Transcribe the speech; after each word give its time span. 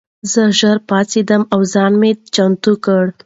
زه 0.31 0.41
ژر 0.59 0.77
پاڅېدم 0.89 1.43
او 1.53 1.61
ځان 1.73 1.91
مې 2.01 2.11
چمتو 2.35 2.73
کړ. 2.85 3.03